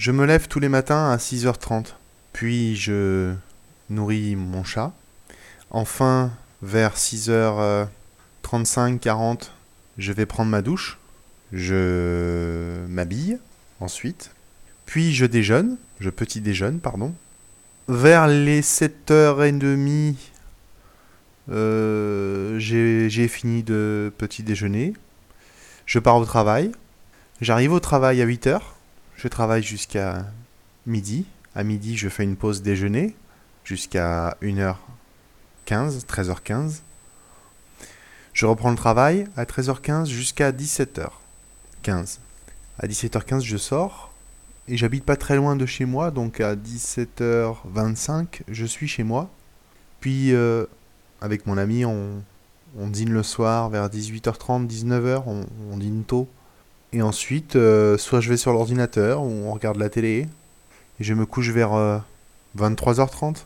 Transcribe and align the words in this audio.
Je 0.00 0.10
me 0.12 0.24
lève 0.24 0.48
tous 0.48 0.60
les 0.60 0.70
matins 0.70 1.10
à 1.10 1.18
6h30. 1.18 1.88
Puis 2.32 2.74
je 2.74 3.34
nourris 3.90 4.34
mon 4.34 4.64
chat. 4.64 4.94
Enfin, 5.70 6.30
vers 6.62 6.96
6h35, 6.96 8.98
40, 8.98 9.52
je 9.98 10.12
vais 10.14 10.24
prendre 10.24 10.50
ma 10.50 10.62
douche. 10.62 10.98
Je 11.52 12.78
m'habille 12.88 13.38
ensuite. 13.78 14.30
Puis 14.86 15.12
je 15.12 15.26
déjeune. 15.26 15.76
Je 16.00 16.08
petit 16.08 16.40
déjeune, 16.40 16.80
pardon. 16.80 17.12
Vers 17.86 18.26
les 18.26 18.62
7h30, 18.62 20.14
euh, 21.50 22.58
j'ai 22.58 23.28
fini 23.28 23.62
de 23.62 24.10
petit 24.16 24.42
déjeuner. 24.42 24.94
Je 25.84 25.98
pars 25.98 26.16
au 26.16 26.24
travail. 26.24 26.72
J'arrive 27.42 27.74
au 27.74 27.80
travail 27.80 28.22
à 28.22 28.26
8h. 28.26 28.62
Je 29.22 29.28
travaille 29.28 29.62
jusqu'à 29.62 30.24
midi. 30.86 31.26
À 31.54 31.62
midi, 31.62 31.94
je 31.94 32.08
fais 32.08 32.24
une 32.24 32.36
pause 32.36 32.62
déjeuner 32.62 33.14
jusqu'à 33.64 34.34
1h15, 34.40 36.06
13h15. 36.06 36.80
Je 38.32 38.46
reprends 38.46 38.70
le 38.70 38.78
travail 38.78 39.26
à 39.36 39.44
13h15 39.44 40.06
jusqu'à 40.06 40.52
17h15. 40.52 42.20
À 42.78 42.86
17h15, 42.86 43.42
je 43.42 43.58
sors 43.58 44.10
et 44.68 44.78
j'habite 44.78 45.04
pas 45.04 45.16
très 45.16 45.36
loin 45.36 45.54
de 45.54 45.66
chez 45.66 45.84
moi, 45.84 46.10
donc 46.10 46.40
à 46.40 46.56
17h25, 46.56 48.40
je 48.48 48.64
suis 48.64 48.88
chez 48.88 49.02
moi. 49.02 49.28
Puis, 50.00 50.32
euh, 50.32 50.64
avec 51.20 51.46
mon 51.46 51.58
ami, 51.58 51.84
on, 51.84 52.22
dîne 52.74 53.12
le 53.12 53.22
soir 53.22 53.68
vers 53.68 53.90
18h30, 53.90 54.66
19h, 54.66 55.24
on, 55.26 55.76
dîne 55.76 56.04
tôt. 56.04 56.26
Et 56.92 57.02
ensuite, 57.02 57.56
euh, 57.56 57.96
soit 57.98 58.20
je 58.20 58.28
vais 58.28 58.36
sur 58.36 58.52
l'ordinateur, 58.52 59.22
ou 59.22 59.30
on 59.46 59.52
regarde 59.52 59.76
la 59.76 59.88
télé, 59.88 60.26
et 60.98 61.04
je 61.04 61.14
me 61.14 61.24
couche 61.24 61.50
vers 61.50 62.02
23h30. 62.58 63.36
Euh, 63.36 63.40